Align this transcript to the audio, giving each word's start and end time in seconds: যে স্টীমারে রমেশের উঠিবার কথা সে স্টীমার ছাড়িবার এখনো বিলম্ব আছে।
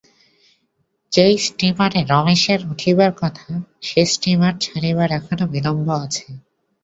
যে 1.11 1.25
স্টীমারে 1.45 2.01
রমেশের 2.11 2.59
উঠিবার 2.71 3.11
কথা 3.17 3.47
সে 3.81 4.01
স্টীমার 4.05 4.53
ছাড়িবার 4.59 5.09
এখনো 5.11 5.45
বিলম্ব 5.53 5.87
আছে। 5.97 6.25